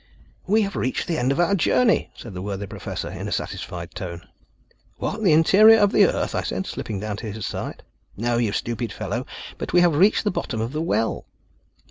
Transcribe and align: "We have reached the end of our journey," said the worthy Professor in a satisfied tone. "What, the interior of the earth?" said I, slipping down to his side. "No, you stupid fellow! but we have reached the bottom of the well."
"We 0.47 0.63
have 0.63 0.75
reached 0.75 1.05
the 1.07 1.19
end 1.19 1.31
of 1.31 1.39
our 1.39 1.53
journey," 1.53 2.09
said 2.15 2.33
the 2.33 2.41
worthy 2.41 2.65
Professor 2.65 3.07
in 3.11 3.27
a 3.27 3.31
satisfied 3.31 3.91
tone. 3.93 4.21
"What, 4.97 5.21
the 5.21 5.31
interior 5.31 5.77
of 5.77 5.91
the 5.91 6.05
earth?" 6.05 6.31
said 6.43 6.65
I, 6.65 6.67
slipping 6.67 6.99
down 6.99 7.17
to 7.17 7.31
his 7.31 7.45
side. 7.45 7.83
"No, 8.17 8.37
you 8.39 8.51
stupid 8.51 8.91
fellow! 8.91 9.27
but 9.59 9.73
we 9.73 9.81
have 9.81 9.95
reached 9.95 10.23
the 10.23 10.31
bottom 10.31 10.59
of 10.59 10.71
the 10.71 10.81
well." 10.81 11.25